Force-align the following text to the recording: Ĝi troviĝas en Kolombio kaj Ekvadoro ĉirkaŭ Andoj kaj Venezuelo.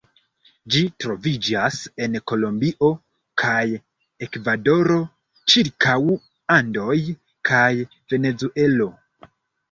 Ĝi 0.73 0.79
troviĝas 1.03 1.75
en 2.05 2.15
Kolombio 2.31 2.87
kaj 3.41 3.59
Ekvadoro 4.27 4.97
ĉirkaŭ 5.53 5.97
Andoj 6.55 6.95
kaj 7.51 7.69
Venezuelo. 8.15 8.89